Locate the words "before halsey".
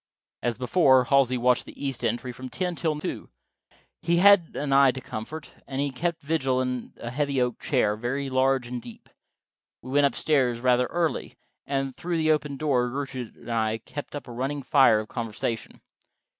0.57-1.37